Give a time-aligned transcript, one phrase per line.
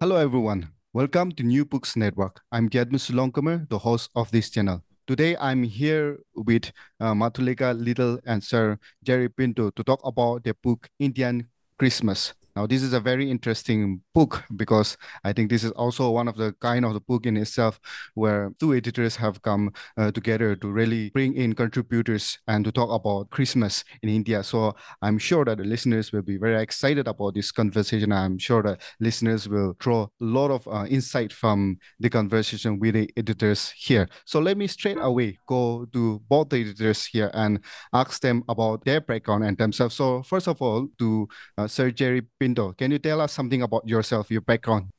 [0.00, 0.70] Hello, everyone.
[0.92, 2.42] Welcome to New Books Network.
[2.50, 4.82] I'm Gyadmu Sulongkamer, the host of this channel.
[5.06, 10.54] Today, I'm here with uh, Madhulika Liddle and Sir Jerry Pinto to talk about their
[10.54, 12.34] book, Indian Christmas.
[12.56, 16.36] Now, this is a very interesting book because I think this is also one of
[16.36, 17.80] the kind of the book in itself
[18.14, 22.90] where two editors have come uh, together to really bring in contributors and to talk
[22.90, 24.42] about Christmas in India.
[24.44, 28.12] So I'm sure that the listeners will be very excited about this conversation.
[28.12, 32.94] I'm sure that listeners will draw a lot of uh, insight from the conversation with
[32.94, 34.08] the editors here.
[34.26, 37.58] So let me straight away go to both the editors here and
[37.92, 39.96] ask them about their background and themselves.
[39.96, 42.74] So first of all, to uh, Sir Jerry Pinto.
[42.76, 44.92] Can you tell us something about yourself, your background?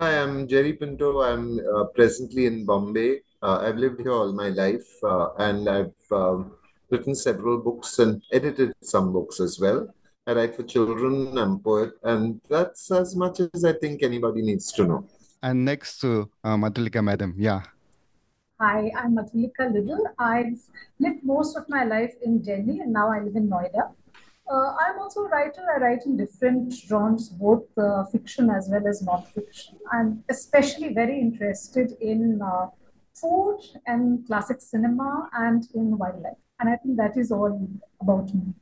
[0.00, 1.20] Hi, I'm Jerry Pinto.
[1.20, 3.20] I'm uh, presently in Bombay.
[3.42, 6.52] Uh, I've lived here all my life uh, and I've um,
[6.88, 9.92] written several books and edited some books as well.
[10.26, 14.40] I write for children, I'm a poet, and that's as much as I think anybody
[14.40, 15.04] needs to know.
[15.42, 17.60] And next to uh, Madhulika, madam, yeah.
[18.60, 20.06] Hi, I'm Madhulika Liddle.
[20.18, 20.58] I've
[21.00, 23.92] lived most of my life in Delhi and now I live in Noida.
[24.50, 25.62] Uh, I'm also a writer.
[25.74, 29.78] I write in different genres, both uh, fiction as well as non-fiction.
[29.92, 32.68] I'm especially very interested in uh,
[33.14, 36.38] food and classic cinema and in wildlife.
[36.60, 37.68] And I think that is all
[38.00, 38.54] about me.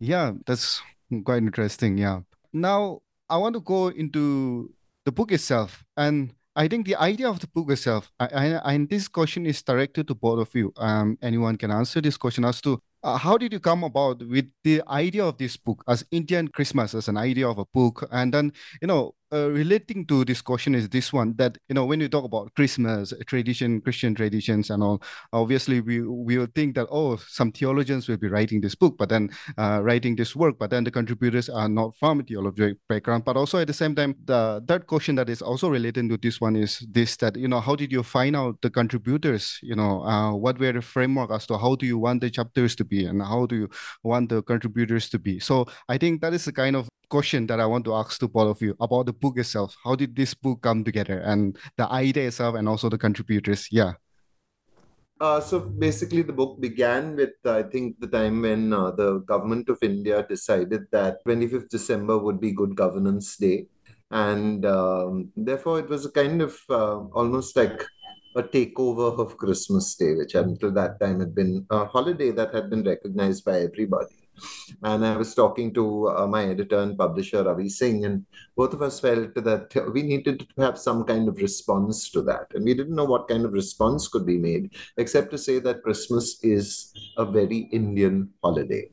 [0.00, 0.82] Yeah, that's
[1.24, 1.96] quite interesting.
[1.96, 2.20] Yeah.
[2.52, 5.84] Now, I want to go into the book itself.
[5.96, 9.62] And I think the idea of the book itself, I, I, and this question is
[9.62, 10.72] directed to both of you.
[10.76, 14.50] Um, anyone can answer this question as to uh, how did you come about with
[14.64, 18.06] the idea of this book as Indian Christmas as an idea of a book?
[18.10, 18.52] And then,
[18.82, 22.08] you know, uh, relating to this question is this one that you know when you
[22.08, 25.02] talk about christmas tradition christian traditions and all
[25.32, 29.08] obviously we we will think that oh some theologians will be writing this book but
[29.08, 33.24] then uh, writing this work but then the contributors are not from theological background.
[33.24, 36.40] But also at the same time the third question that is also related to this
[36.40, 40.02] one is this that you know how did you find out the contributors you know
[40.02, 43.04] uh, what were the framework as to how do you want the chapters to be
[43.04, 43.68] and how do you
[44.02, 45.38] want the contributors to be?
[45.38, 48.28] So i think that is the kind of question that I want to ask to
[48.28, 49.76] both of you about the book itself.
[49.84, 53.68] How did this book come together and the idea itself and also the contributors?
[53.70, 53.94] Yeah.
[55.20, 59.68] Uh, so basically, the book began with, I think, the time when uh, the government
[59.68, 63.66] of India decided that 25th December would be Good Governance Day.
[64.10, 67.84] And um, therefore, it was a kind of uh, almost like
[68.34, 72.70] a takeover of Christmas Day, which until that time had been a holiday that had
[72.70, 74.29] been recognized by everybody.
[74.82, 78.24] And I was talking to uh, my editor and publisher, Ravi Singh, and
[78.56, 82.46] both of us felt that we needed to have some kind of response to that.
[82.54, 85.82] And we didn't know what kind of response could be made, except to say that
[85.82, 88.90] Christmas is a very Indian holiday.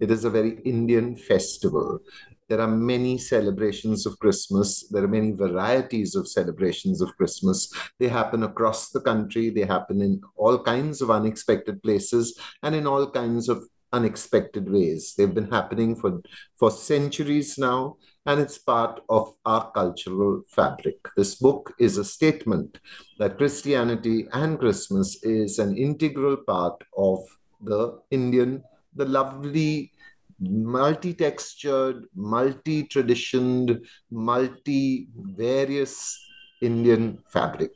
[0.00, 2.00] It is a very Indian festival.
[2.48, 4.88] There are many celebrations of Christmas.
[4.88, 7.70] There are many varieties of celebrations of Christmas.
[7.98, 9.50] They happen across the country.
[9.50, 15.14] They happen in all kinds of unexpected places and in all kinds of unexpected ways.
[15.16, 16.20] They've been happening for,
[16.58, 20.96] for centuries now, and it's part of our cultural fabric.
[21.16, 22.78] This book is a statement
[23.18, 27.20] that Christianity and Christmas is an integral part of
[27.62, 28.62] the Indian,
[28.94, 29.92] the lovely,
[30.40, 36.18] multi textured, multi traditioned, multi various
[36.60, 37.72] Indian fabric.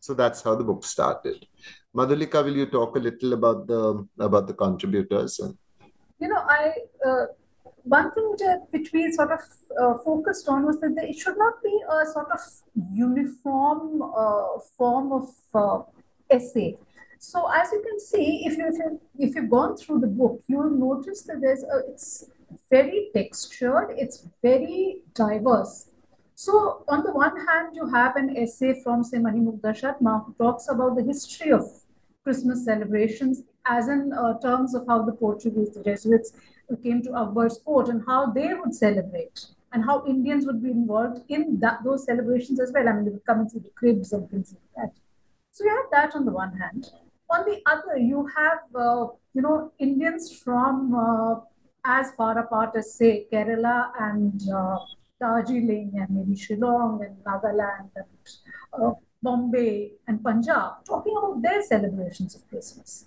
[0.00, 1.46] So that's how the book started.
[1.94, 5.40] Madhulika, will you talk a little about the about the contributors?
[6.18, 6.72] You know, I
[7.06, 7.26] uh,
[7.84, 9.40] one thing which, which we sort of
[9.80, 12.40] uh, focused on was that it should not be a sort of
[12.92, 15.82] uniform uh, form of uh,
[16.30, 16.76] essay.
[17.18, 20.70] So as you can see, if you if you've gone through the book, you will
[20.70, 22.24] notice that there's a, it's
[22.70, 25.90] very textured, it's very diverse.
[26.34, 30.68] So on the one hand, you have an essay from say Manimugdha Sharma who talks
[30.68, 31.70] about the history of
[32.24, 36.32] Christmas celebrations, as in uh, terms of how the Portuguese, the Jesuits,
[36.82, 41.22] came to Akbar's court and how they would celebrate and how Indians would be involved
[41.28, 42.88] in that, those celebrations as well.
[42.88, 45.00] I mean, they would come and see the cribs and things like that.
[45.52, 46.90] So you have that on the one hand.
[47.30, 51.40] On the other, you have, uh, you know, Indians from uh,
[51.84, 54.78] as far apart as, say, Kerala and uh,
[55.20, 58.06] Darjeeling and maybe Shillong and Nagaland and
[58.72, 58.92] uh,
[59.24, 63.06] Bombay and Punjab, talking about their celebrations of Christmas.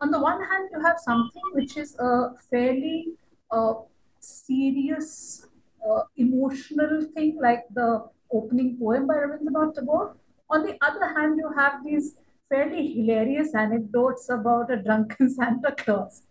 [0.00, 3.14] On the one hand, you have something which is a fairly
[3.50, 3.74] uh,
[4.20, 5.46] serious,
[5.88, 10.16] uh, emotional thing, like the opening poem by Rabindranath Tagore.
[10.50, 12.16] On the other hand, you have these
[12.48, 16.22] fairly hilarious anecdotes about a drunken Santa Claus.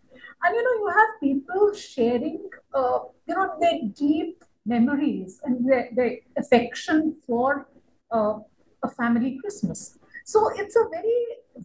[0.42, 5.88] And you know, you have people sharing, uh, you know, their deep memories and their,
[5.92, 7.66] their affection for
[8.10, 8.38] uh,
[8.84, 9.98] a family Christmas.
[10.24, 11.20] So it's a very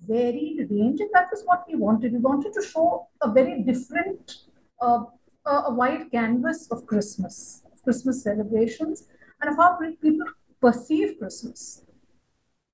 [0.07, 2.13] varied range, and that was what we wanted.
[2.13, 4.35] We wanted to show a very different,
[4.81, 5.03] uh,
[5.45, 9.05] a wide canvas of Christmas, Christmas celebrations,
[9.41, 10.25] and of how people
[10.61, 11.83] perceive Christmas.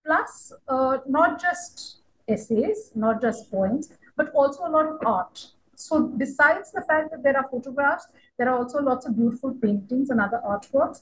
[0.06, 5.48] Plus, uh, not just essays, not just poems, but also a lot of art.
[5.76, 8.08] So, besides the fact that there are photographs,
[8.38, 11.02] there are also lots of beautiful paintings and other artworks.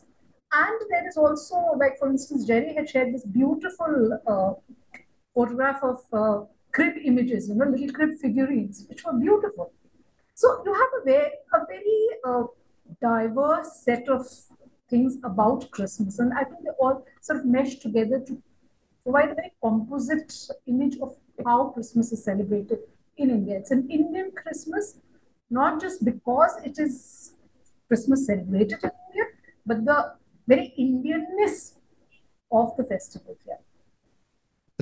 [0.55, 4.53] And there is also, like for instance, Jerry had shared this beautiful uh,
[5.33, 9.71] photograph of uh, crib images, you know, little crib figurines, which were beautiful.
[10.35, 12.43] So you have a very, a very uh,
[13.01, 14.27] diverse set of
[14.89, 18.41] things about Christmas, and I think they all sort of mesh together to
[19.03, 20.33] provide a very composite
[20.67, 21.15] image of
[21.45, 22.79] how Christmas is celebrated
[23.17, 23.57] in India.
[23.57, 24.99] It's an Indian Christmas,
[25.49, 27.33] not just because it is
[27.87, 29.25] Christmas celebrated in India,
[29.65, 30.13] but the
[30.47, 31.75] very Indianness
[32.51, 33.57] of the festival here.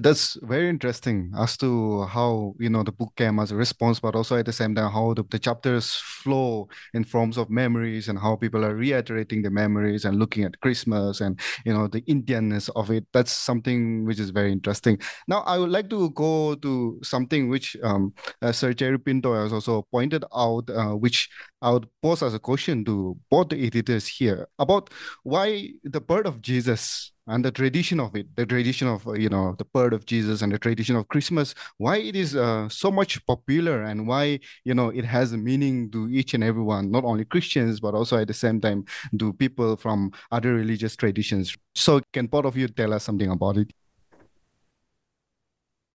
[0.01, 4.15] That's very interesting as to how you know the book came as a response, but
[4.15, 8.17] also at the same time how the, the chapters flow in forms of memories and
[8.17, 12.69] how people are reiterating the memories and looking at Christmas and you know the Indianness
[12.75, 13.05] of it.
[13.13, 14.97] That's something which is very interesting.
[15.27, 19.53] Now I would like to go to something which um, uh, Sir Jerry Pinto has
[19.53, 21.29] also pointed out, uh, which
[21.61, 24.89] I would pose as a question to both the editors here about
[25.21, 29.55] why the birth of Jesus and the tradition of it the tradition of you know
[29.57, 33.25] the birth of jesus and the tradition of christmas why it is uh, so much
[33.25, 37.25] popular and why you know it has a meaning to each and everyone not only
[37.25, 38.83] christians but also at the same time
[39.17, 41.55] to people from other religious traditions.
[41.75, 43.71] So can both of you tell us something about it?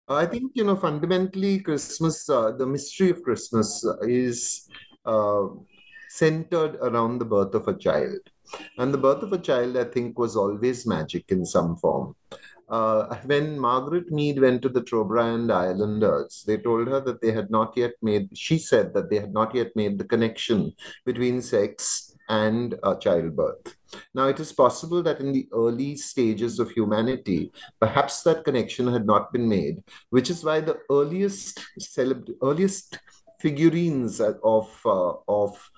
[0.07, 4.69] I think you know fundamentally christmas uh, the mystery of christmas is
[5.03, 5.47] uh,
[6.09, 8.19] centered around the birth of a child
[8.77, 12.15] and the birth of a child, I think, was always magic in some form.
[12.67, 17.51] Uh, when Margaret Mead went to the Trobriand Islanders, they told her that they had
[17.51, 20.73] not yet made, she said that they had not yet made the connection
[21.05, 23.75] between sex and uh, childbirth.
[24.13, 29.05] Now, it is possible that in the early stages of humanity, perhaps that connection had
[29.05, 32.99] not been made, which is why the earliest celeb- earliest
[33.39, 35.69] figurines of uh, of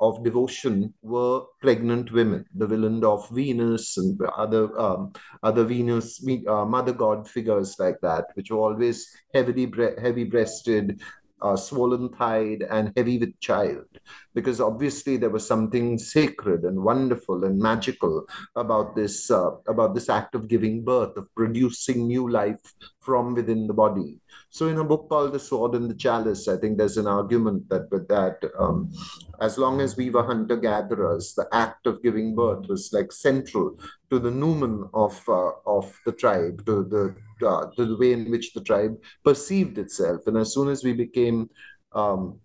[0.00, 5.12] of devotion were pregnant women, the villain of Venus and other um,
[5.42, 11.00] other Venus uh, mother god figures like that, which were always heavily bre- heavy breasted,
[11.42, 13.86] uh, swollen thighed, and heavy with child.
[14.34, 18.26] Because obviously there was something sacred and wonderful and magical
[18.56, 22.60] about this uh, about this act of giving birth, of producing new life
[23.00, 24.20] from within the body.
[24.50, 27.68] So in a book called The Sword and the Chalice, I think there's an argument
[27.68, 28.92] that with that, um,
[29.40, 33.78] as long as we were hunter gatherers, the act of giving birth was like central
[34.10, 38.52] to the noumen of uh, of the tribe, to the uh, the way in which
[38.52, 40.26] the tribe perceived itself.
[40.26, 41.50] And as soon as we became
[41.92, 42.38] um,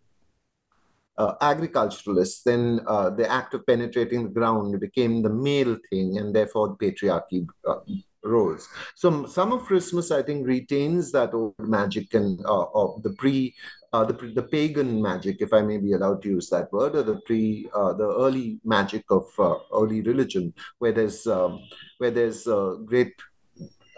[1.17, 6.35] uh, agriculturalists, then uh, the act of penetrating the ground became the male thing, and
[6.35, 7.79] therefore the patriarchy uh,
[8.23, 8.67] roles.
[8.95, 13.55] So some of Christmas, I think, retains that old magic and uh, of the pre,
[13.93, 17.03] uh, the the pagan magic, if I may be allowed to use that word, or
[17.03, 21.61] the pre, uh, the early magic of uh, early religion, where there's um,
[21.99, 23.13] where there's a great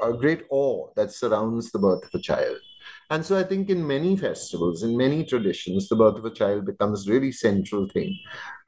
[0.01, 2.57] a great awe that surrounds the birth of a child.
[3.09, 6.65] And so I think in many festivals, in many traditions, the birth of a child
[6.65, 8.17] becomes really central thing.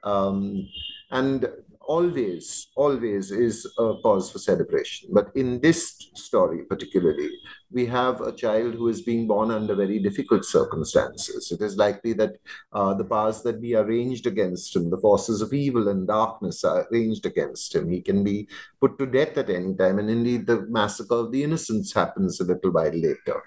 [0.03, 0.69] Um,
[1.11, 1.47] and
[1.89, 5.09] always, always is a cause for celebration.
[5.11, 7.31] But in this story, particularly,
[7.71, 11.51] we have a child who is being born under very difficult circumstances.
[11.51, 12.33] It is likely that
[12.73, 16.63] uh, the powers that be are ranged against him, the forces of evil and darkness
[16.63, 17.89] are ranged against him.
[17.89, 18.47] He can be
[18.79, 22.43] put to death at any time, and indeed, the massacre of the innocents happens a
[22.43, 23.41] little while later.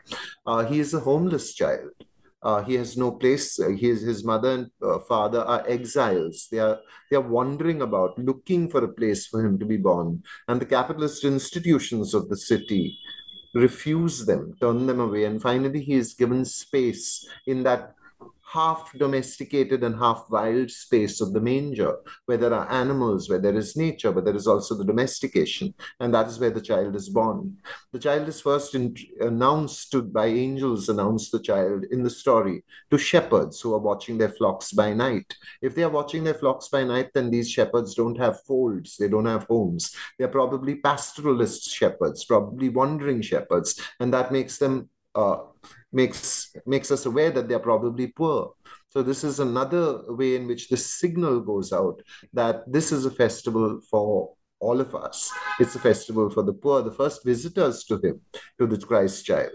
[0.45, 1.93] Uh, he is a homeless child.
[2.43, 3.59] Uh, he has no place.
[3.61, 6.49] Uh, his his mother and uh, father are exiles.
[6.51, 6.79] They are
[7.11, 10.23] they are wandering about, looking for a place for him to be born.
[10.49, 12.99] And the capitalist institutions of the city
[13.55, 15.25] refuse them, turn them away.
[15.25, 17.95] And finally, he is given space in that
[18.53, 23.57] half domesticated and half wild space of the manger, where there are animals, where there
[23.57, 25.73] is nature, but there is also the domestication.
[26.01, 27.57] And that is where the child is born.
[27.93, 32.63] The child is first in, announced to, by angels, announce the child in the story
[32.91, 35.35] to shepherds who are watching their flocks by night.
[35.63, 39.09] If they are watching their flocks by night, then these shepherds don't have folds, they
[39.09, 39.97] don't have homes.
[40.19, 45.39] They're probably pastoralist shepherds, probably wandering shepherds, and that makes them uh,
[45.93, 48.55] makes makes us aware that they're probably poor.
[48.89, 53.11] So this is another way in which the signal goes out that this is a
[53.11, 55.31] festival for all of us.
[55.59, 58.21] It's a festival for the poor, the first visitors to him,
[58.59, 59.53] to the Christ child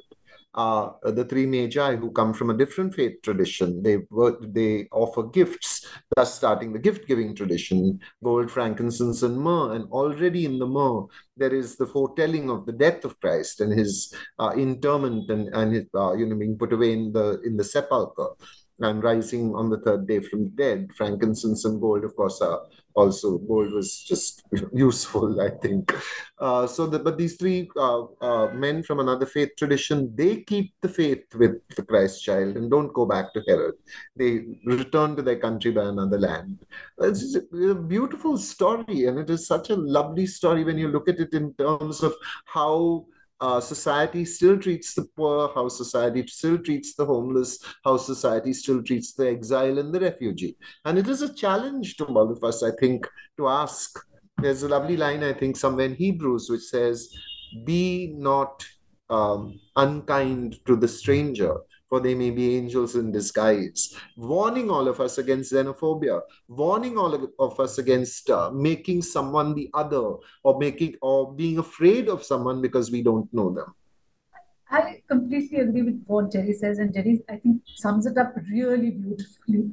[0.55, 3.83] uh, the three magi who come from a different faith tradition.
[3.83, 3.97] They
[4.41, 5.85] they offer gifts,
[6.15, 9.75] thus starting the gift giving tradition: gold, frankincense, and myrrh.
[9.75, 13.71] And already in the myrrh, there is the foretelling of the death of Christ and
[13.77, 17.57] his uh, interment and and his uh, you know being put away in the in
[17.57, 18.29] the sepulchre
[18.79, 20.89] and rising on the third day from the dead.
[20.95, 22.61] Frankincense and gold, of course, are
[22.97, 25.95] also gold was just useful, I think.
[26.39, 30.73] Uh, so, the, but these three uh, uh, men from another faith tradition, they keep
[30.81, 33.75] the faith with the Christ child and don't go back to Herod.
[34.15, 36.65] They return to their country by another land.
[36.99, 41.19] It's a beautiful story, and it is such a lovely story when you look at
[41.19, 43.05] it in terms of how
[43.39, 48.81] uh, society still treats the poor, how society still treats the homeless, how society still
[48.81, 50.55] treats the exile and the refugee.
[50.85, 53.99] And it is a challenge to all of us, I think, to ask.
[54.39, 57.15] There's a lovely line, I think, somewhere in Hebrews, which says,
[57.65, 58.65] Be not
[59.09, 61.55] um, unkind to the stranger,
[61.89, 67.31] for they may be angels in disguise, warning all of us against xenophobia, warning all
[67.39, 72.61] of us against uh, making someone the other or making or being afraid of someone
[72.61, 73.73] because we don't know them.
[74.69, 78.91] I completely agree with what Jerry says, and Jerry, I think, sums it up really
[78.91, 79.71] beautifully.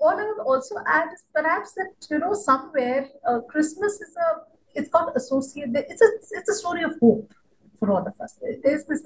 [0.00, 4.40] All I would also add is perhaps that you know somewhere uh, Christmas is a
[4.74, 5.76] it's got associated.
[5.88, 7.32] It's a it's a story of hope
[7.78, 8.38] for all of us.
[8.64, 9.02] There's this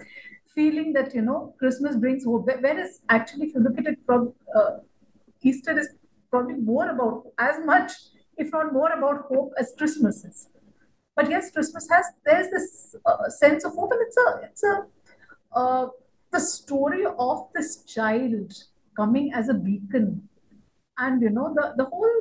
[0.56, 2.46] feeling that you know Christmas brings hope.
[2.46, 4.78] Whereas actually, if you look at it from uh,
[5.42, 5.88] Easter is
[6.30, 7.92] probably more about as much,
[8.36, 10.48] if not more, about hope as Christmas is.
[11.14, 14.74] But yes, Christmas has there's this uh, sense of hope, and it's a it's a
[15.54, 15.86] uh,
[16.32, 18.52] the story of this child
[18.96, 20.28] coming as a beacon,
[20.98, 22.16] and you know the the whole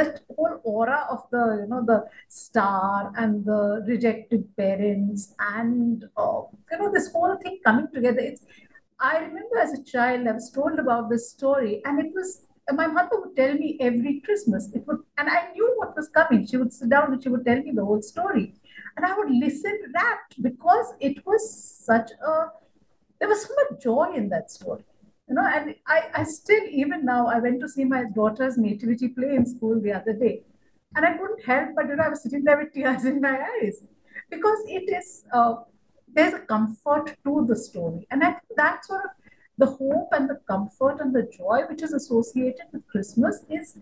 [0.00, 6.40] that whole aura of the you know the star and the rejected parents and uh,
[6.70, 8.20] you know this whole thing coming together.
[8.20, 8.44] It's
[9.02, 12.32] i remember as a child i was told about this story and it was
[12.80, 16.46] my mother would tell me every christmas it would and i knew what was coming.
[16.46, 18.54] She would sit down and she would tell me the whole story.
[18.96, 21.42] And i would listen rapt because it was
[21.88, 22.34] such a
[23.18, 24.84] there was so much joy in that story
[25.30, 29.06] you know, and I, I still, even now, I went to see my daughter's nativity
[29.06, 30.42] play in school the other day.
[30.96, 33.38] And I couldn't help but, you know, I was sitting there with tears in my
[33.38, 33.84] eyes
[34.28, 35.54] because it is, uh,
[36.12, 38.08] there's a comfort to the story.
[38.10, 39.10] And I think that sort of
[39.56, 43.78] the hope and the comfort and the joy which is associated with Christmas is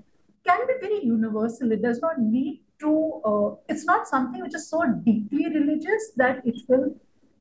[0.46, 1.72] can be very universal.
[1.72, 6.46] It does not need to, uh, it's not something which is so deeply religious that
[6.46, 6.94] it will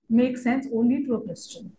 [0.09, 1.76] make sense only to a Christian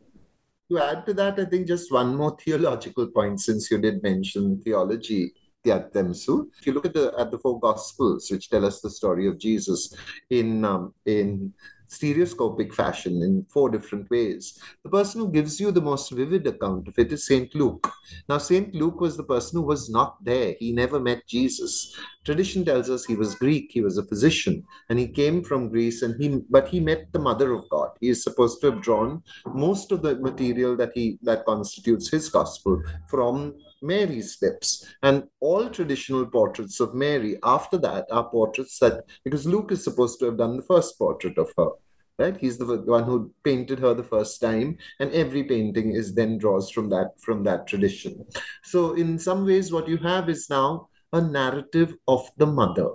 [0.70, 4.60] to add to that, I think just one more theological point, since you did mention
[4.62, 5.32] theology.
[5.64, 9.38] If you look at the at the four gospels, which tell us the story of
[9.38, 9.94] Jesus
[10.30, 11.52] in um, in
[11.88, 14.58] stereoscopic fashion in four different ways.
[14.84, 17.52] The person who gives you the most vivid account of it is St.
[17.54, 17.90] Luke.
[18.28, 18.74] Now, St.
[18.74, 20.54] Luke was the person who was not there.
[20.58, 21.96] He never met Jesus.
[22.24, 26.02] Tradition tells us he was Greek, he was a physician, and he came from Greece,
[26.02, 27.90] and he but he met the mother of God.
[28.00, 32.28] He is supposed to have drawn most of the material that he that constitutes his
[32.28, 34.86] gospel from Mary's lips.
[35.02, 40.18] And all traditional portraits of Mary after that are portraits that, because Luke is supposed
[40.20, 41.70] to have done the first portrait of her,
[42.18, 42.36] right?
[42.36, 46.70] He's the one who painted her the first time, and every painting is then draws
[46.70, 48.24] from that from that tradition.
[48.64, 52.90] So in some ways, what you have is now a narrative of the mother,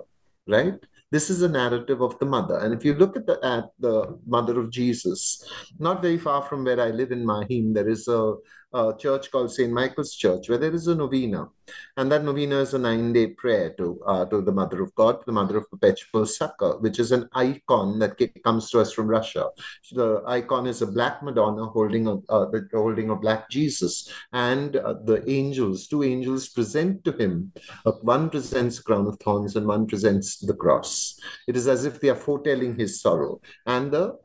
[0.46, 0.74] right?
[1.10, 2.58] This is a narrative of the mother.
[2.58, 5.48] And if you look at the at the mother of Jesus,
[5.78, 8.34] not very far from where I live in Mahim, there is a
[8.74, 9.72] a church called St.
[9.72, 11.48] Michael's Church, where there is a novena.
[11.96, 15.22] And that novena is a nine day prayer to, uh, to the Mother of God,
[15.24, 19.48] the Mother of Perpetual Succor, which is an icon that comes to us from Russia.
[19.92, 24.12] The icon is a black Madonna holding a, uh, holding a black Jesus.
[24.32, 27.52] And uh, the angels, two angels, present to him.
[27.86, 31.18] Uh, one presents a crown of thorns and one presents the cross.
[31.46, 33.40] It is as if they are foretelling his sorrow.
[33.66, 34.18] And the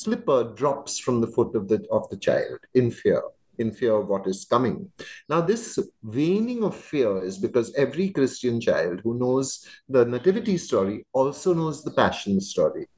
[0.00, 3.22] slipper drops from the foot of the of the child in fear
[3.58, 4.90] in fear of what is coming.
[5.28, 11.06] Now, this waning of fear is because every Christian child who knows the nativity story
[11.12, 12.88] also knows the passion story,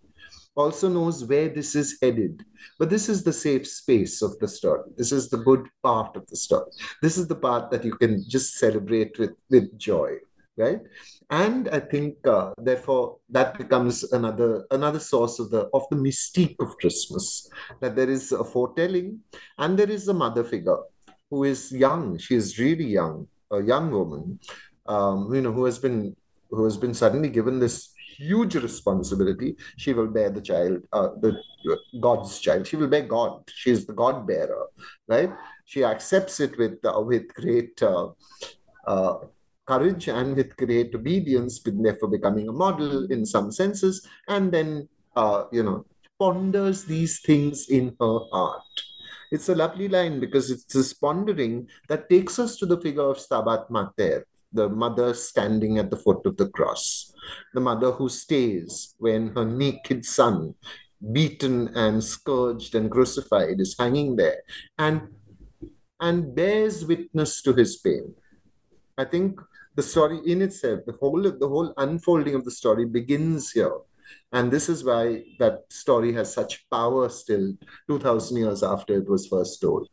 [0.54, 2.42] also knows where this is headed.
[2.78, 4.90] But this is the safe space of the story.
[4.96, 6.70] This is the good part of the story.
[7.02, 10.16] This is the part that you can just celebrate with, with joy
[10.56, 10.80] right?
[11.30, 16.56] And i think uh, therefore that becomes another another source of the of the mystique
[16.60, 19.20] of christmas that there is a foretelling
[19.58, 20.78] and there is a mother figure
[21.30, 22.18] who is young.
[22.18, 24.40] She is really young a young woman
[24.86, 26.16] um, you know who has been
[26.50, 29.56] who has been suddenly given this huge responsibility.
[29.76, 31.40] She will bear the child uh, the
[32.00, 32.66] god's child.
[32.66, 33.42] She will bear god.
[33.52, 34.66] She is the god bearer
[35.08, 35.30] right?
[35.64, 38.08] She accepts it with uh, with great uh,
[38.86, 39.18] uh
[39.66, 44.88] courage and with great obedience, with therefore becoming a model in some senses, and then,
[45.16, 45.85] uh, you know,
[46.18, 48.62] ponders these things in her heart.
[49.30, 53.18] It's a lovely line because it's this pondering that takes us to the figure of
[53.18, 57.12] Stabat Mater, the mother standing at the foot of the cross,
[57.52, 60.54] the mother who stays when her naked son,
[61.12, 64.40] beaten and scourged and crucified, is hanging there
[64.78, 65.08] and
[66.00, 68.14] and bears witness to his pain.
[68.99, 69.40] I think
[69.76, 73.76] the story in itself, the whole the whole unfolding of the story begins here.
[74.33, 77.54] And this is why that story has such power still
[77.88, 79.88] 2000 years after it was first told.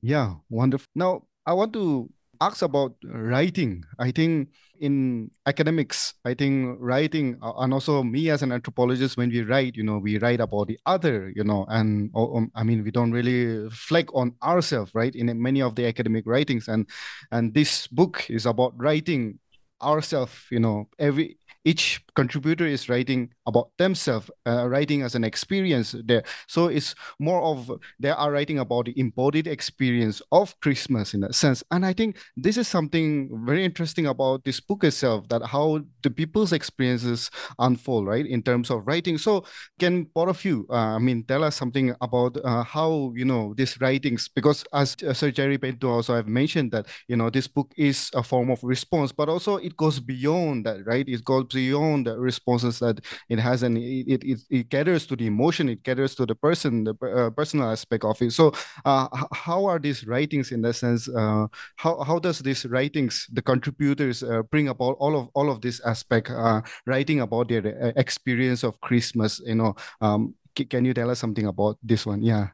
[0.00, 0.88] Yeah, wonderful.
[0.94, 3.84] Now, I want to ask about writing.
[3.98, 4.48] I think
[4.82, 9.84] in academics, I think writing, and also me as an anthropologist, when we write, you
[9.84, 12.10] know, we write about the other, you know, and
[12.56, 15.14] I mean, we don't really flex on ourselves, right?
[15.14, 16.90] In many of the academic writings, and
[17.30, 19.38] and this book is about writing
[19.80, 25.94] ourselves, you know, every each contributor is writing about themselves, uh, writing as an experience
[26.04, 26.22] there.
[26.48, 31.32] So it's more of they are writing about the embodied experience of Christmas in a
[31.32, 31.62] sense.
[31.70, 36.10] And I think this is something very interesting about this book itself, that how the
[36.10, 39.16] people's experiences unfold, right, in terms of writing.
[39.18, 39.44] So
[39.78, 43.54] can both of you, uh, I mean, tell us something about uh, how, you know,
[43.56, 47.46] these writings, because as uh, Sir Jerry Pinto also have mentioned that, you know, this
[47.46, 51.08] book is a form of response, but also it goes beyond that, right?
[51.08, 55.26] It goes beyond the responses that it has and it, it, it caters to the
[55.26, 58.32] emotion it caters to the person the uh, personal aspect of it.
[58.32, 58.52] So
[58.84, 63.42] uh, how are these writings in that sense uh, how, how does these writings the
[63.42, 67.92] contributors uh, bring about all of all of this aspect uh, writing about their uh,
[67.96, 69.74] experience of christmas you know?
[70.00, 72.22] Um, can you tell us something about this one?
[72.22, 72.48] Yeah.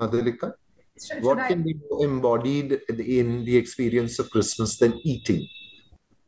[0.00, 0.54] Madhulika?
[1.20, 5.46] what can be embodied in the experience of christmas than eating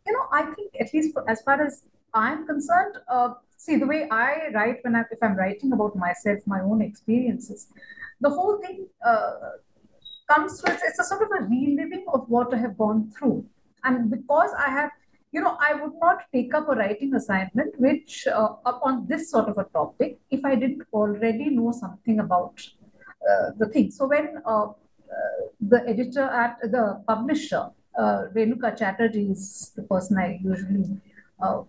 [0.07, 1.83] you know, I think at least for, as far as
[2.15, 6.41] I'm concerned, uh, see the way I write when I if I'm writing about myself,
[6.47, 7.69] my own experiences,
[8.21, 9.33] the whole thing uh,
[10.31, 13.47] comes to it's, a sort of a reliving of what I have gone through,
[13.85, 14.91] and because I have
[15.33, 19.49] you know, I would not take up a writing assignment which uh, upon this sort
[19.49, 22.63] of a topic if I didn't already know something about
[23.31, 23.91] uh, the thing.
[23.91, 24.69] So when uh,
[25.17, 31.01] uh the editor at the publisher uh, Renuka Chatterjee is the person I usually
[31.43, 31.63] uh,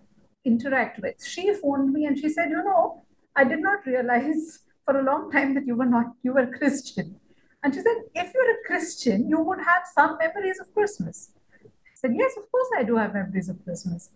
[0.46, 1.16] interact with.
[1.24, 3.04] She phoned me and she said, you know,
[3.36, 7.20] I did not realize for a long time that you were not, you were Christian.
[7.64, 11.32] And she said, if you're a Christian, you would have some memories of Christmas.
[11.64, 14.12] I said, yes, of course I do have memories of Christmas.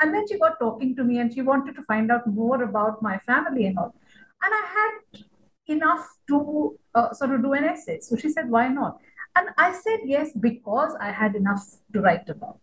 [0.00, 3.02] And then she got talking to me and she wanted to find out more about
[3.02, 3.94] my family and all.
[4.42, 5.24] And I had
[5.66, 8.00] enough to uh, sort of do an essay.
[8.00, 8.98] So she said, why not?
[9.36, 12.60] And I said yes because I had enough to write about.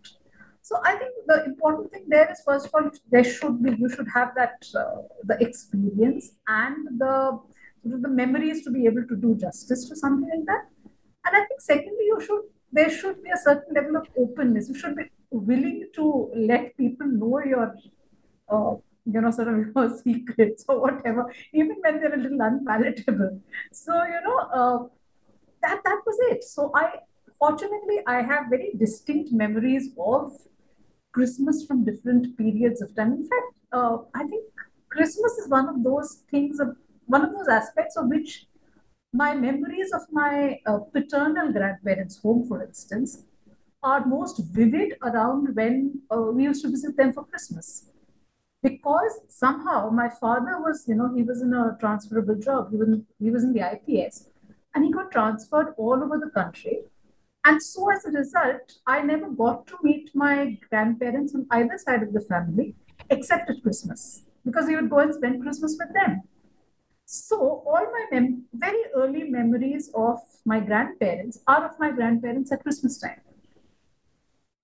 [0.62, 3.90] So I think the important thing there is first of all there should be you
[3.90, 7.40] should have that uh, the experience and the
[7.84, 10.66] the memories to be able to do justice to something like that.
[11.26, 14.68] And I think secondly you should there should be a certain level of openness.
[14.68, 17.74] You should be willing to let people know your
[18.50, 18.76] uh,
[19.06, 23.42] you know, sort of your secrets or whatever, even when they're a little unpalatable.
[23.72, 24.80] So, you know, uh,
[25.68, 26.44] that that was it.
[26.44, 26.86] So I
[27.40, 30.32] fortunately I have very distinct memories of
[31.12, 33.14] Christmas from different periods of time.
[33.14, 34.46] In fact, uh, I think
[34.90, 36.76] Christmas is one of those things, of,
[37.06, 38.46] one of those aspects of which
[39.14, 43.24] my memories of my uh, paternal grandparents' home, for instance,
[43.84, 47.90] are most vivid around when uh, we used to visit them for Christmas.
[48.64, 52.72] Because somehow my father was, you know, he was in a transferable job.
[52.72, 54.30] He was, he was in the IPS
[54.74, 56.82] and he got transferred all over the country.
[57.46, 62.04] And so, as a result, I never got to meet my grandparents on either side
[62.04, 62.76] of the family
[63.10, 66.24] except at Christmas because we would go and spend Christmas with them.
[67.06, 72.64] So all my mem- very early memories of my grandparents are of my grandparents at
[72.64, 73.22] Christmas time.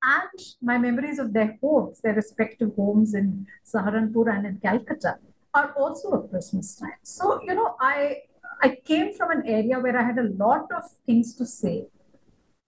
[0.04, 5.20] And my memories of their homes, their respective homes in Saharanpur and in Calcutta,
[5.54, 7.00] are also of Christmas time.
[7.04, 8.24] So, you know, I
[8.64, 11.86] I came from an area where I had a lot of things to say.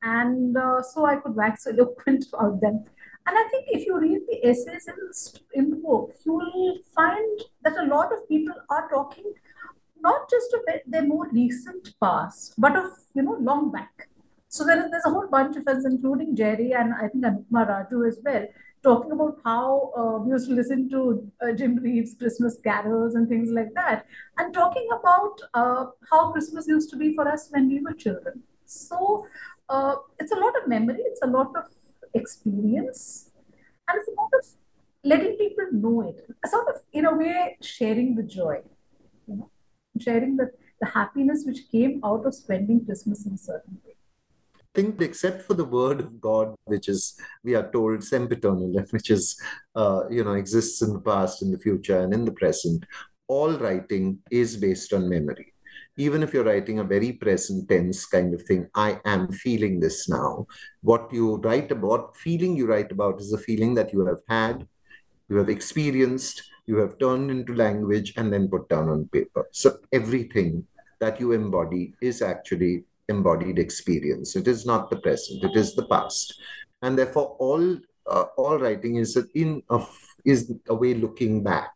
[0.04, 2.84] And uh, so I could wax eloquent about them.
[3.28, 7.40] And I think if you read the essays in, in the book, you will find
[7.64, 9.34] that a lot of people are talking
[10.02, 14.10] not just of their more recent past, but of, you know, long back.
[14.50, 17.90] So there is, there's a whole bunch of us, including Jerry and I think Anupama
[17.90, 18.46] Raju as well,
[18.86, 21.02] talking about how uh, we used to listen to
[21.42, 24.06] uh, Jim Reeves' Christmas carols and things like that,
[24.38, 28.44] and talking about uh, how Christmas used to be for us when we were children.
[28.66, 29.26] So
[29.70, 31.66] uh, it's a lot of memory, it's a lot of
[32.14, 33.32] experience,
[33.88, 34.46] and it's a lot of
[35.04, 36.30] letting people know it.
[36.46, 38.62] Sort of, in a way, sharing the joy,
[39.28, 39.50] you know,
[40.00, 43.95] sharing the, the happiness which came out of spending Christmas in a certain way
[44.76, 49.40] think except for the word of God, which is we are told sempiternal, which is
[49.76, 52.86] uh, you know exists in the past, in the future, and in the present,
[53.28, 55.54] all writing is based on memory.
[55.98, 60.10] Even if you're writing a very present tense kind of thing, I am feeling this
[60.10, 60.46] now.
[60.82, 64.68] What you write about, feeling you write about, is a feeling that you have had,
[65.30, 69.48] you have experienced, you have turned into language, and then put down on paper.
[69.52, 70.68] So everything
[71.00, 74.36] that you embody is actually embodied experience.
[74.36, 76.34] It is not the present, it is the past.
[76.82, 79.84] And therefore, all uh, all writing is in a,
[80.26, 81.74] is a way looking back.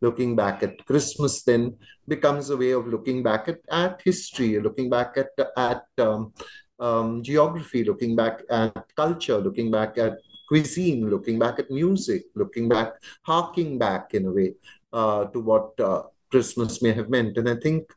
[0.00, 4.88] Looking back at Christmas then becomes a way of looking back at, at history, looking
[4.88, 6.32] back at at um,
[6.78, 10.18] um, geography, looking back at culture, looking back at
[10.48, 12.92] cuisine, looking back at music, looking back,
[13.22, 14.54] harking back in a way
[14.92, 17.38] uh, to what uh, Christmas may have meant.
[17.38, 17.90] And I think,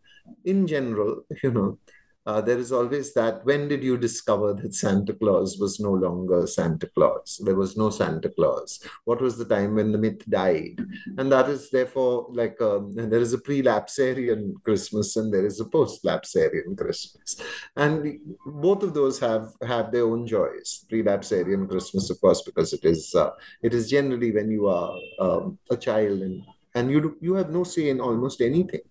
[0.46, 1.80] in general, you know,
[2.26, 6.48] uh, there is always that when did you discover that Santa Claus was no longer
[6.48, 7.40] Santa Claus?
[7.44, 8.80] There was no Santa Claus.
[9.04, 10.84] What was the time when the myth died?
[11.18, 15.60] And that is therefore like um, there is a pre lapsarian Christmas and there is
[15.60, 17.40] a post lapsarian Christmas.
[17.76, 20.86] And both of those have, have their own joys.
[20.90, 24.98] Pre lapsarian Christmas, of course, because it is, uh, it is generally when you are
[25.20, 26.42] um, a child and,
[26.74, 28.82] and you, you have no say in almost anything,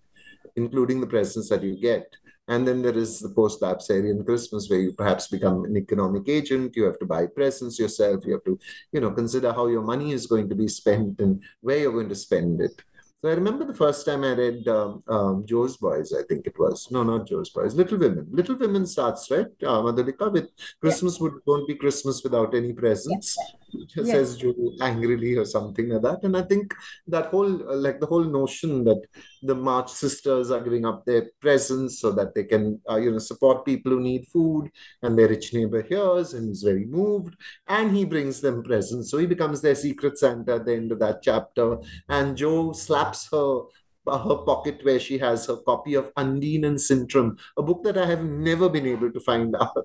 [0.55, 2.15] including the presents that you get
[2.47, 6.75] and then there is the post lapsarian Christmas where you perhaps become an economic agent.
[6.75, 8.23] You have to buy presents yourself.
[8.25, 8.59] You have to,
[8.91, 12.09] you know, consider how your money is going to be spent and where you're going
[12.09, 12.79] to spend it.
[13.25, 16.59] So I remember the first time I read um, um, Jo's Boys, I think it
[16.59, 16.87] was.
[16.91, 17.73] No, not Jo's Boys.
[17.73, 18.27] Little Women.
[18.29, 19.47] Little Women starts, right?
[19.63, 23.35] Uh, Madhulika, with Christmas would won't be Christmas without any presents.
[23.95, 24.07] Yes.
[24.07, 26.23] Says Joe angrily or something like that.
[26.23, 26.73] And I think
[27.07, 29.01] that whole, uh, like the whole notion that
[29.41, 33.17] the March sisters are giving up their presents so that they can, uh, you know,
[33.17, 34.69] support people who need food.
[35.01, 37.35] And their rich neighbor hears and is very moved.
[37.67, 39.09] And he brings them presents.
[39.09, 41.79] So he becomes their secret Santa at the end of that chapter.
[42.07, 43.63] And Jo slaps slaps her
[44.07, 48.05] her pocket where she has her copy of Undine and Sintram, a book that I
[48.05, 49.75] have never been able to find out.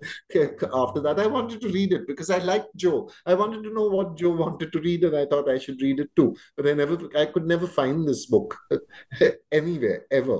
[0.75, 3.11] After that, I wanted to read it because I liked Jo.
[3.27, 6.01] I wanted to know what Jo wanted to read, and I thought I should read
[6.01, 6.37] it too.
[6.57, 8.57] But I never, I could never find this book
[9.53, 10.39] anywhere ever.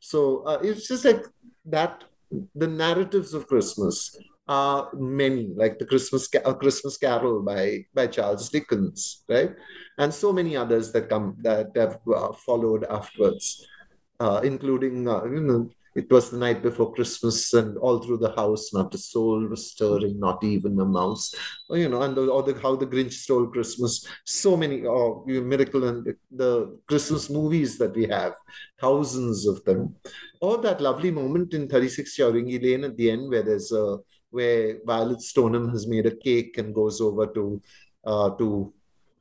[0.00, 1.24] So uh, it's just like
[1.66, 2.04] that.
[2.54, 4.16] The narratives of Christmas
[4.50, 9.54] are many, like the Christmas a Christmas Carol by by Charles Dickens, right?
[10.00, 13.66] and so many others that come that have uh, followed afterwards,
[14.18, 18.32] uh, including uh, you know it was the night before Christmas, and all through the
[18.34, 21.34] house, not a soul was stirring, not even a mouse.
[21.68, 24.06] You know, and the, or the, how the Grinch stole Christmas.
[24.24, 28.34] So many, oh, miracle and the Christmas movies that we have,
[28.80, 29.96] thousands of them.
[30.40, 33.98] Or that lovely moment in 36 Chowringhee Lane at the end, where there's a
[34.30, 37.62] where Violet Stoneham has made a cake and goes over to
[38.04, 38.72] uh, to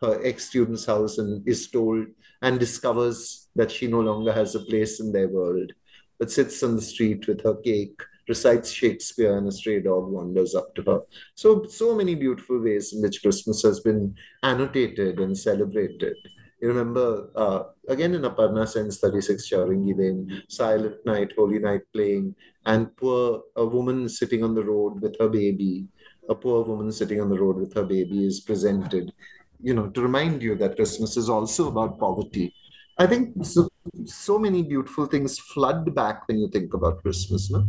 [0.02, 2.08] her ex-student's house and is told
[2.41, 5.74] and discovers that she no longer has a place in their world,
[6.17, 10.56] but sits on the street with her cake, recites Shakespeare, and a stray dog wanders
[10.56, 11.02] up to her.
[11.36, 16.15] So, so many beautiful ways in which Christmas has been annotated and celebrated.
[16.62, 22.36] You remember, uh, again in Aparna Sen's 36 Chowringhee Lane, Silent Night, Holy Night playing,
[22.65, 25.88] and poor, a woman sitting on the road with her baby,
[26.28, 29.13] a poor woman sitting on the road with her baby is presented
[29.62, 32.54] you know, to remind you that Christmas is also about poverty.
[32.98, 33.69] I think so,
[34.06, 37.50] so many beautiful things flood back when you think about Christmas.
[37.52, 37.65] No?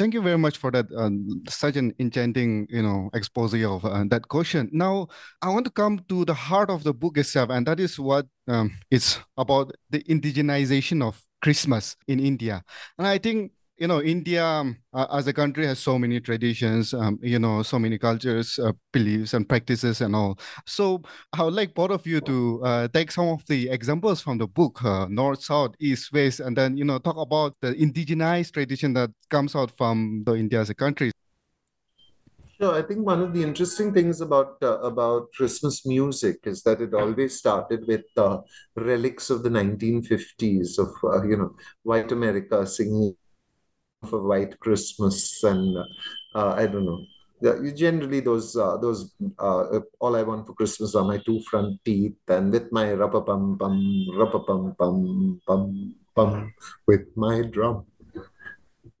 [0.00, 0.86] Thank you very much for that.
[0.96, 1.10] Uh,
[1.50, 4.70] such an enchanting, you know, expose of uh, that question.
[4.72, 5.08] Now,
[5.42, 8.24] I want to come to the heart of the book itself, and that is what
[8.48, 12.64] um, it's about the indigenization of Christmas in India.
[12.96, 14.44] And I think you know india
[14.92, 18.72] uh, as a country has so many traditions um, you know so many cultures uh,
[18.92, 23.10] beliefs and practices and all so i would like both of you to uh, take
[23.10, 26.84] some of the examples from the book uh, north south east west and then you
[26.84, 31.10] know talk about the indigenized tradition that comes out from the india as a country
[32.60, 32.74] Sure.
[32.74, 36.92] I think one of the interesting things about uh, about Christmas music is that it
[36.92, 38.40] always started with uh,
[38.76, 40.90] relics of the 1950s of
[41.24, 43.16] you know white America singing
[44.02, 45.76] a white Christmas and
[46.34, 47.04] uh, I don't know.
[47.42, 51.80] Yeah, generally those uh, those uh, all I want for Christmas are my two front
[51.84, 56.52] teeth and with my rubber pum pum rubber pum pum pum pum
[56.86, 57.86] with my drum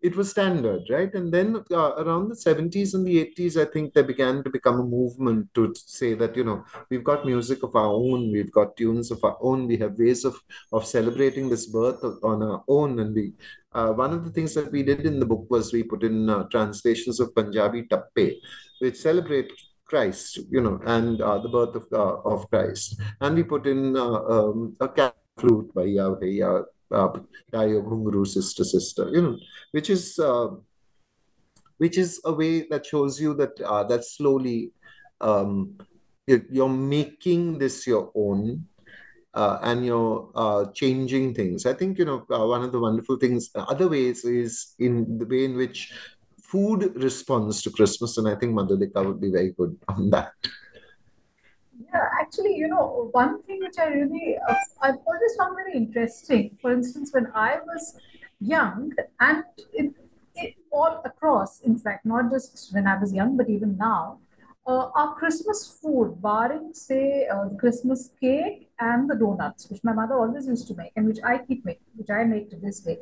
[0.02, 1.12] it was standard, right?
[1.14, 4.80] And then uh, around the 70s and the 80s, I think there began to become
[4.80, 8.76] a movement to say that, you know, we've got music of our own, we've got
[8.76, 10.40] tunes of our own, we have ways of,
[10.72, 12.98] of celebrating this birth on our own.
[12.98, 13.34] And we,
[13.72, 16.30] uh, one of the things that we did in the book was we put in
[16.30, 18.36] uh, translations of Punjabi Tappe,
[18.78, 19.52] which celebrate
[19.84, 22.98] Christ, you know, and uh, the birth of, uh, of Christ.
[23.20, 27.08] And we put in uh, um, a cat flute by Yahweh, uh,
[27.52, 29.38] Ghungru Sister Sister, you know,
[29.72, 30.48] which is uh,
[31.78, 34.72] which is a way that shows you that uh, that slowly
[35.20, 35.78] um,
[36.26, 38.66] you're, making this your own.
[39.32, 41.64] Uh, and you're uh, changing things.
[41.64, 43.48] I think you know uh, one of the wonderful things.
[43.54, 45.94] Other ways is in the way in which
[46.42, 50.32] food responds to Christmas, and I think Madhulika would be very good on that.
[51.80, 56.58] Yeah, actually, you know, one thing which I really, uh, I've always found very interesting.
[56.60, 57.96] For instance, when I was
[58.38, 59.92] young, and it,
[60.34, 64.18] it, all across, in fact, not just when I was young, but even now,
[64.66, 70.14] uh, our Christmas food, barring, say, uh, Christmas cake and the donuts, which my mother
[70.14, 72.98] always used to make and which I keep making, which I make to this day,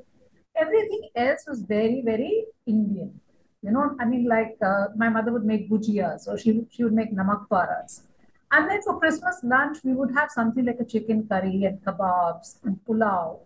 [0.57, 3.21] everything else was very, very Indian.
[3.63, 6.93] You know, I mean, like uh, my mother would make gujiyas or she, she would
[6.93, 8.05] make namak paras
[8.53, 12.59] and then for Christmas lunch, we would have something like a chicken curry and kebabs
[12.65, 13.41] and pulao.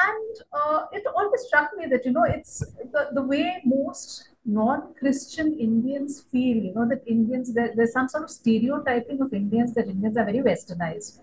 [0.00, 2.60] And uh, it always struck me that, you know, it's
[2.92, 8.08] the, the way most non Christian Indians feel, you know, that Indians, there, there's some
[8.08, 11.20] sort of stereotyping of Indians that Indians are very westernized.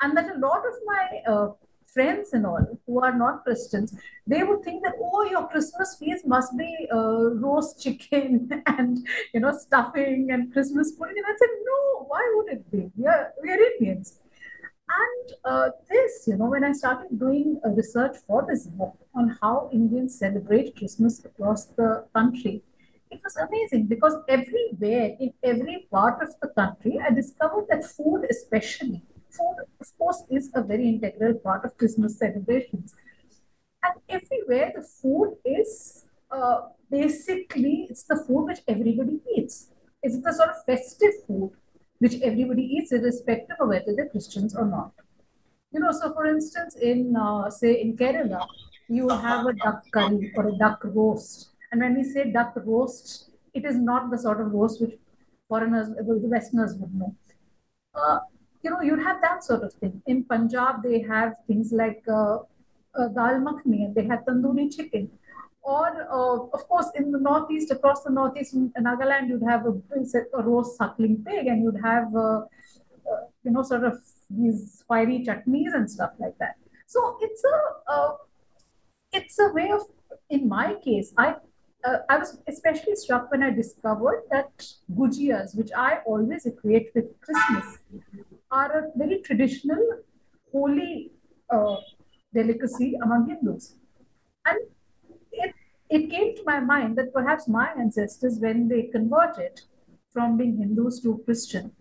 [0.00, 1.48] And that a lot of my uh,
[1.86, 3.94] friends and all who are not Christians,
[4.26, 9.40] they would think that, oh, your Christmas feast must be uh, roast chicken and, you
[9.40, 11.16] know, stuffing and Christmas pudding.
[11.16, 12.90] And I said, no, why would it be?
[12.96, 14.18] We are, we are Indians.
[14.88, 19.36] And uh, this, you know, when I started doing a research for this book on
[19.40, 22.62] how Indians celebrate Christmas across the country,
[23.10, 28.26] it was amazing because everywhere, in every part of the country, I discovered that food,
[28.30, 29.02] especially,
[29.36, 32.94] food, of course, is a very integral part of Christmas celebrations.
[33.82, 39.70] And everywhere, the food is uh, basically it's the food which everybody eats.
[40.02, 41.52] It's the sort of festive food
[41.98, 44.92] which everybody eats, irrespective of whether they're Christians or not.
[45.72, 48.46] You know, so for instance, in uh, say in Kerala,
[48.88, 51.50] you have a duck curry or a duck roast.
[51.72, 54.94] And when we say duck roast, it is not the sort of roast which
[55.48, 57.14] foreigners, the Westerners would know.
[57.94, 58.18] Uh,
[58.62, 60.02] you know, you'd have that sort of thing.
[60.06, 62.38] In Punjab, they have things like uh,
[62.98, 65.10] uh, dal makhni and they have tandoori chicken.
[65.62, 69.74] Or, uh, of course, in the northeast, across the northeast, in Nagaland, you'd have a,
[70.38, 72.42] a roast suckling pig and you'd have, uh,
[73.10, 73.98] uh, you know, sort of
[74.30, 76.54] these fiery chutneys and stuff like that.
[76.86, 78.12] So it's a, uh,
[79.12, 79.82] it's a way of,
[80.30, 81.36] in my case, I
[81.86, 84.50] uh, I was especially struck when I discovered that
[84.92, 87.78] gujiyas, which I always equate with Christmas,
[88.50, 89.82] are a very traditional,
[90.52, 91.12] Holi
[91.50, 91.76] uh,
[92.34, 93.74] delicacy among Hindus.
[94.44, 94.58] And
[95.32, 95.54] it,
[95.90, 99.60] it came to my mind that perhaps my ancestors, when they converted
[100.10, 101.72] from being Hindus to Christian,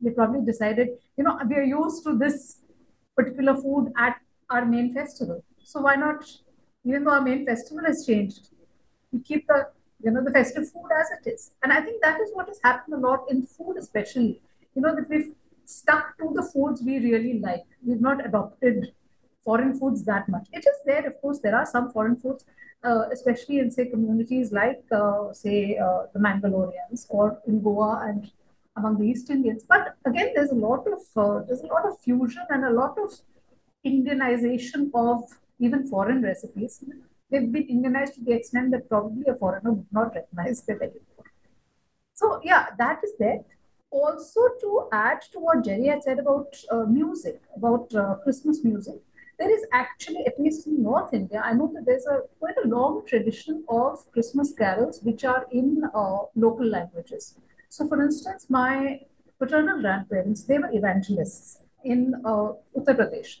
[0.00, 2.60] they probably decided, you know, we are used to this
[3.16, 4.16] particular food at
[4.48, 5.44] our main festival.
[5.64, 6.24] So why not,
[6.84, 8.48] even though our main festival has changed,
[9.12, 9.68] we keep the
[10.02, 11.50] you know the festive food as it is.
[11.62, 14.40] And I think that is what has happened a lot in food, especially.
[14.74, 15.34] You know, that we've
[15.70, 17.64] stuck to the foods we really like.
[17.84, 18.92] We've not adopted
[19.44, 20.46] foreign foods that much.
[20.52, 22.44] It is there, of course, there are some foreign foods,
[22.84, 28.30] uh, especially in, say, communities like, uh, say, uh, the Mangaloreans or in Goa and
[28.76, 29.64] among the East Indians.
[29.68, 32.96] But again, there's a lot of uh, there's a lot of fusion and a lot
[32.98, 33.10] of
[33.84, 35.22] Indianization of
[35.58, 36.84] even foreign recipes.
[37.30, 41.26] They've been Indianized to the extent that probably a foreigner would not recognize them anymore.
[42.14, 43.40] So yeah, that is there
[43.90, 49.00] also to add to what Jerry had said about uh, music, about uh, Christmas music,
[49.38, 52.68] there is actually, at least in North India, I know that there's a quite a
[52.68, 57.36] long tradition of Christmas carols which are in uh, local languages.
[57.70, 59.00] So, for instance, my
[59.38, 63.40] paternal grandparents, they were evangelists in uh, Uttar Pradesh.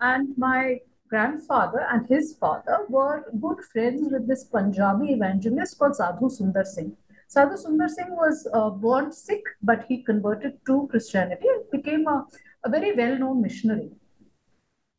[0.00, 6.28] And my grandfather and his father were good friends with this Punjabi evangelist called Sadhu
[6.28, 6.96] Sundar Singh.
[7.32, 12.26] Sadhu Sundar Singh was uh, born Sikh, but he converted to Christianity and became a,
[12.64, 13.90] a very well known missionary.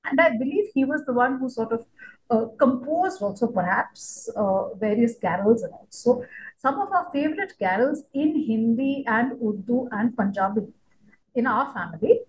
[0.05, 1.85] And I believe he was the one who sort of
[2.29, 5.87] uh, composed also perhaps uh, various carols and all.
[5.89, 6.23] So
[6.57, 10.67] some of our favorite carols in Hindi and Urdu and Punjabi
[11.35, 12.21] in our family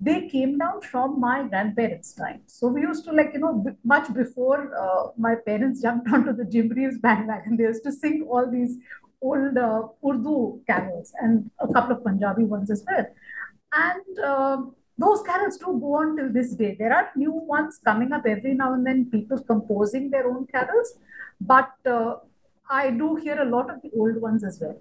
[0.00, 2.40] they came down from my grandparents' time.
[2.46, 6.32] So we used to like, you know, b- much before uh, my parents jumped onto
[6.32, 8.76] the Jim Reeves bandwagon, they used to sing all these
[9.30, 13.06] old uh, Urdu carols and a couple of Punjabi ones as well.
[13.72, 14.56] And uh,
[14.98, 16.76] those carols do go on till this day.
[16.78, 20.94] There are new ones coming up every now and then, people composing their own carols.
[21.40, 22.16] But uh,
[22.68, 24.76] I do hear a lot of the old ones as well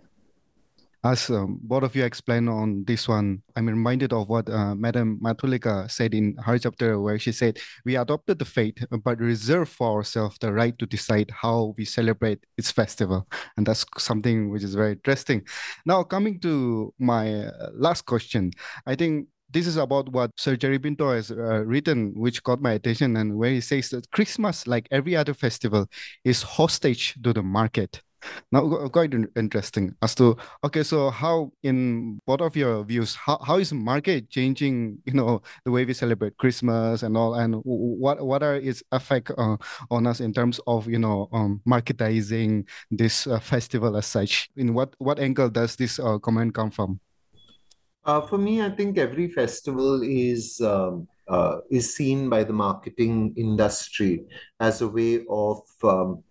[1.04, 5.20] as um, both of you explained on this one, I'm reminded of what uh, Madam
[5.22, 9.98] Madhulika said in her chapter, where she said, We adopted the faith, but reserve for
[9.98, 13.28] ourselves the right to decide how we celebrate its festival.
[13.58, 15.46] And that's something which is very interesting.
[15.86, 18.52] Now, coming to my uh, last question,
[18.86, 22.72] I think this is about what Sir Jerry Pinto has uh, written, which caught my
[22.72, 25.88] attention, and where he says that Christmas, like every other festival,
[26.24, 28.02] is hostage to the market.
[28.52, 33.58] Now, quite interesting as to okay, so how in both of your views, how, how
[33.58, 35.00] is market changing?
[35.06, 39.32] You know, the way we celebrate Christmas and all, and what what are its effect
[39.38, 39.58] uh,
[39.90, 44.50] on us in terms of you know um, marketizing this uh, festival as such?
[44.56, 47.00] In what what angle does this uh, comment come from?
[48.06, 50.62] Uh, for me, I think every festival is.
[50.62, 54.26] Um, uh, is seen by the marketing industry
[54.60, 56.24] as a way of um,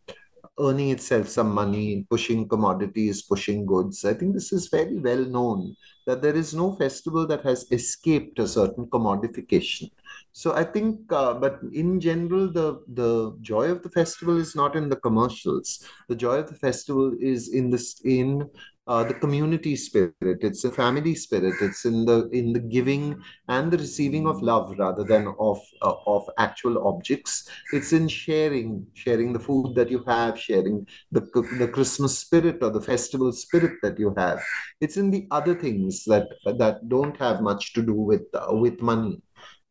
[0.62, 4.04] earning itself some money, pushing commodities, pushing goods.
[4.04, 8.38] I think this is very well known that there is no festival that has escaped
[8.38, 9.90] a certain commodification.
[10.32, 14.76] So I think, uh, but in general, the the joy of the festival is not
[14.76, 15.86] in the commercials.
[16.08, 18.48] The joy of the festival is in this in
[18.86, 20.14] uh, the community spirit.
[20.20, 21.54] It's a family spirit.
[21.60, 25.94] It's in the in the giving and the receiving of love rather than of uh,
[26.06, 27.48] of actual objects.
[27.72, 31.20] It's in sharing sharing the food that you have sharing the
[31.58, 34.42] the christmas spirit or the festival spirit that you have.
[34.80, 38.80] It's in the other things that that don't have much to do with uh, with
[38.80, 39.22] money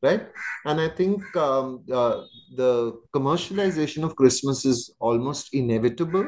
[0.04, 0.30] right?
[0.66, 2.24] And i think um, uh,
[2.56, 6.26] the commercialization of christmas is almost inevitable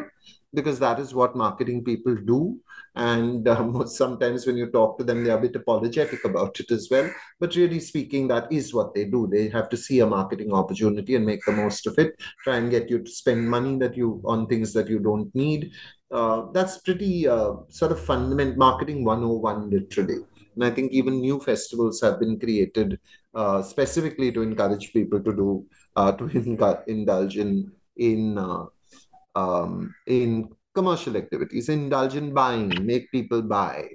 [0.53, 2.59] because that is what marketing people do.
[2.95, 6.87] And um, sometimes when you talk to them, they're a bit apologetic about it as
[6.91, 7.09] well.
[7.39, 9.27] But really speaking, that is what they do.
[9.27, 12.69] They have to see a marketing opportunity and make the most of it, try and
[12.69, 15.71] get you to spend money that you on things that you don't need.
[16.11, 20.19] Uh, that's pretty uh, sort of fundamental marketing 101, literally.
[20.55, 22.99] And I think even new festivals have been created
[23.33, 26.25] uh, specifically to encourage people to do uh, to
[26.87, 28.65] indulge in in uh,
[29.35, 33.87] um, in commercial activities, indulge in buying, make people buy.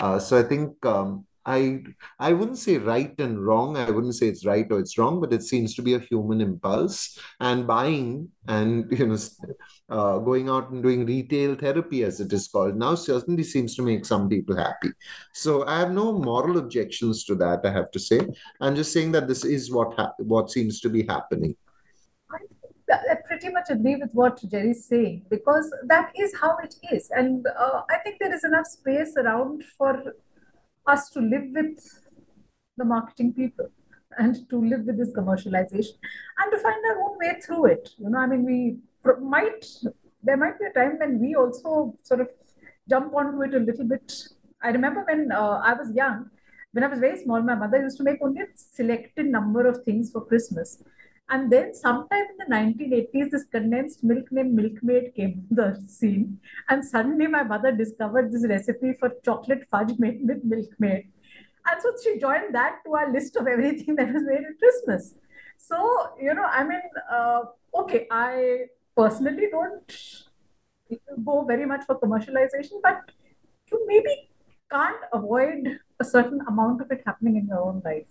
[0.00, 1.82] Uh, so I think um, I
[2.20, 3.76] I wouldn't say right and wrong.
[3.76, 6.40] I wouldn't say it's right or it's wrong, but it seems to be a human
[6.40, 7.18] impulse.
[7.40, 9.18] And buying and you know
[9.88, 13.82] uh, going out and doing retail therapy, as it is called now, certainly seems to
[13.82, 14.90] make some people happy.
[15.32, 17.66] So I have no moral objections to that.
[17.66, 18.20] I have to say.
[18.60, 21.56] I'm just saying that this is what ha- what seems to be happening.
[23.42, 27.10] Pretty much agree with what Jerry's saying because that is how it is.
[27.10, 30.14] And uh, I think there is enough space around for
[30.86, 31.76] us to live with
[32.76, 33.66] the marketing people
[34.16, 35.96] and to live with this commercialization
[36.38, 37.88] and to find our own way through it.
[37.98, 38.76] You know, I mean, we
[39.20, 39.66] might,
[40.22, 42.28] there might be a time when we also sort of
[42.88, 44.22] jump onto it a little bit.
[44.62, 46.30] I remember when uh, I was young,
[46.70, 49.82] when I was very small, my mother used to make only a selected number of
[49.82, 50.80] things for Christmas
[51.32, 56.38] and then sometime in the 1980s, this condensed milk named Milkmaid came to the scene.
[56.68, 61.06] And suddenly my mother discovered this recipe for chocolate fudge made with Milkmaid.
[61.66, 65.14] And so she joined that to our list of everything that was made at Christmas.
[65.56, 67.44] So, you know, I mean, uh,
[67.76, 69.90] okay, I personally don't
[71.24, 73.10] go very much for commercialization, but
[73.70, 74.28] you maybe
[74.70, 78.04] can't avoid a certain amount of it happening in your own life.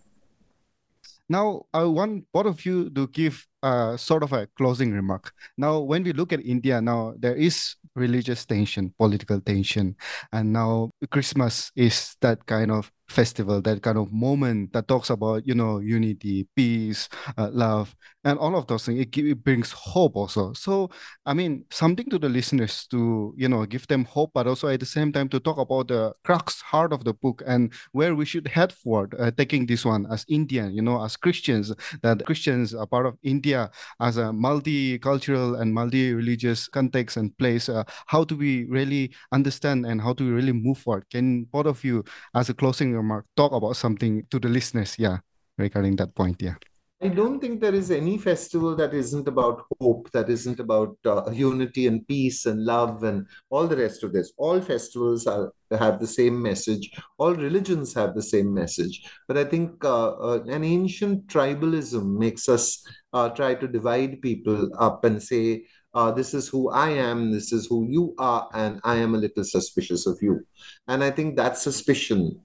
[1.31, 5.31] Now, I want both of you to give uh, sort of a closing remark.
[5.57, 9.95] Now, when we look at India, now there is religious tension, political tension,
[10.33, 15.45] and now Christmas is that kind of festival, that kind of moment that talks about,
[15.45, 18.99] you know, unity, peace, uh, love, and all of those things.
[19.01, 20.53] It, it brings hope also.
[20.53, 20.89] So,
[21.25, 24.79] I mean, something to the listeners to, you know, give them hope, but also at
[24.79, 28.25] the same time to talk about the crux, heart of the book and where we
[28.25, 32.73] should head forward, uh, taking this one as Indian, you know, as Christians, that Christians
[32.73, 37.67] are part of India as a multicultural and multi-religious context and place.
[37.67, 41.05] Uh, how do we really understand and how do we really move forward?
[41.09, 42.03] Can both of you,
[42.35, 44.95] as a closing remark, talk about something to the listeners?
[44.97, 45.19] Yeah,
[45.57, 46.41] regarding that point.
[46.41, 46.55] Yeah.
[47.03, 51.31] I don't think there is any festival that isn't about hope, that isn't about uh,
[51.31, 54.31] unity and peace and love and all the rest of this.
[54.37, 56.91] All festivals are, have the same message.
[57.17, 59.01] All religions have the same message.
[59.27, 64.69] But I think uh, uh, an ancient tribalism makes us uh, try to divide people
[64.77, 68.79] up and say, uh, this is who I am, this is who you are, and
[68.83, 70.45] I am a little suspicious of you.
[70.87, 72.39] And I think that suspicion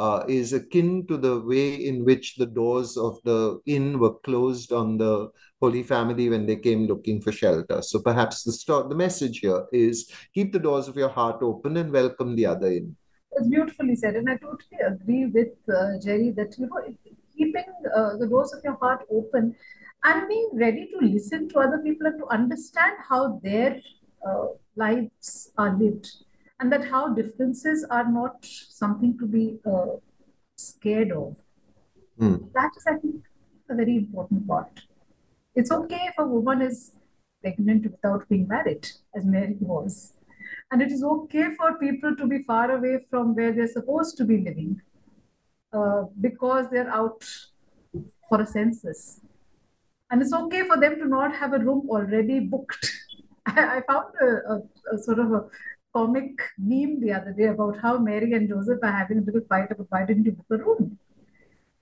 [0.00, 4.72] uh, is akin to the way in which the doors of the inn were closed
[4.72, 5.30] on the
[5.60, 7.82] Holy Family when they came looking for shelter.
[7.82, 11.92] So perhaps the, the message here is keep the doors of your heart open and
[11.92, 12.96] welcome the other in.
[13.32, 16.80] It's beautifully said, and I totally agree with uh, Jerry that you know
[17.36, 19.54] keeping uh, the doors of your heart open
[20.04, 23.78] and being ready to listen to other people and to understand how their
[24.26, 24.46] uh,
[24.76, 26.08] lives are lived
[26.60, 29.96] and that how differences are not something to be uh,
[30.56, 31.34] scared of.
[32.20, 32.52] Mm.
[32.52, 33.24] That is, I think,
[33.70, 34.82] a very important part.
[35.54, 36.92] It's okay if a woman is
[37.40, 38.86] pregnant without being married,
[39.16, 40.12] as Mary was.
[40.70, 44.24] And it is okay for people to be far away from where they're supposed to
[44.24, 44.80] be living
[45.72, 47.24] uh, because they're out
[48.28, 49.20] for a census.
[50.10, 52.92] And it's okay for them to not have a room already booked.
[53.46, 54.62] I, found a, a,
[54.94, 55.44] a sort of a
[55.92, 59.70] comic meme the other day about how Mary and Joseph are having a little fight
[59.70, 60.98] about why didn't you book a room?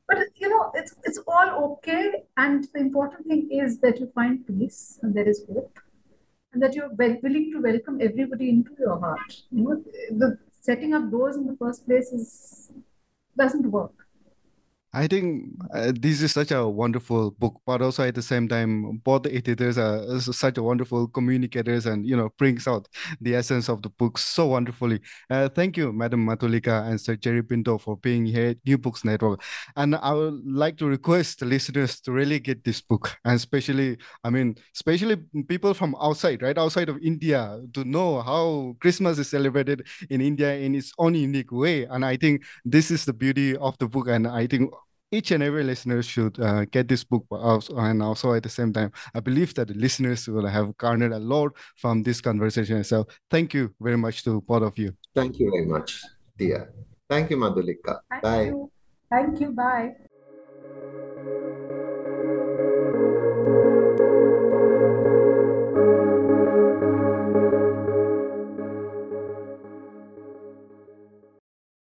[0.06, 4.46] But you know, it's it's all okay, and the important thing is that you find
[4.46, 5.78] peace and there is hope,
[6.52, 9.42] and that you're willing to welcome everybody into your heart.
[9.50, 12.70] You know, the setting up doors in the first place is
[13.36, 14.07] doesn't work.
[14.94, 18.98] I think uh, this is such a wonderful book, but also at the same time,
[19.04, 22.88] both the editors are such a wonderful communicators, and you know brings out
[23.20, 25.00] the essence of the book so wonderfully.
[25.28, 29.04] Uh, thank you, Madam Madhulika and Sir Jerry Pinto, for being here at New Books
[29.04, 29.42] Network.
[29.76, 33.98] And I would like to request the listeners to really get this book, and especially,
[34.24, 35.16] I mean, especially
[35.48, 40.54] people from outside, right outside of India, to know how Christmas is celebrated in India
[40.56, 41.84] in its own unique way.
[41.84, 44.72] And I think this is the beauty of the book, and I think
[45.10, 48.92] each and every listener should uh, get this book and also at the same time
[49.14, 53.54] i believe that the listeners will have garnered a lot from this conversation so thank
[53.54, 54.92] you very much to both of you.
[55.14, 56.02] Thank you very much
[56.36, 56.72] dear
[57.08, 58.00] thank you madhulika.
[58.10, 58.44] Thank bye.
[58.44, 58.70] you.
[59.10, 59.52] thank you.
[59.52, 59.94] Bye.